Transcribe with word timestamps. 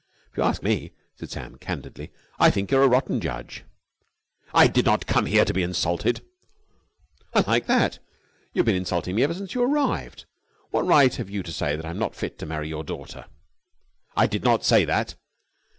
"If 0.31 0.37
you 0.37 0.41
ask 0.41 0.63
me," 0.63 0.93
said 1.19 1.29
Sam 1.29 1.57
candidly, 1.57 2.11
"I 2.39 2.49
think 2.49 2.71
you're 2.71 2.81
a 2.81 2.87
rotten 2.87 3.21
judge." 3.21 3.65
"I 4.51 4.65
did 4.65 4.83
not 4.83 5.05
come 5.05 5.27
here 5.27 5.45
to 5.45 5.53
be 5.53 5.61
insulted!" 5.61 6.21
"I 7.35 7.41
like 7.41 7.67
that! 7.67 7.99
You 8.51 8.61
have 8.61 8.65
been 8.65 8.73
insulting 8.75 9.15
me 9.15 9.21
ever 9.21 9.35
since 9.35 9.53
you 9.53 9.61
arrived. 9.61 10.25
What 10.71 10.87
right 10.87 11.13
have 11.17 11.29
you 11.29 11.43
to 11.43 11.51
say 11.51 11.75
that 11.75 11.85
I'm 11.85 11.99
not 11.99 12.15
fit 12.15 12.39
to 12.39 12.47
marry 12.47 12.67
your 12.67 12.83
daughter?" 12.83 13.25
"I 14.15 14.25
did 14.25 14.43
not 14.43 14.65
say 14.65 14.85
that." 14.85 15.13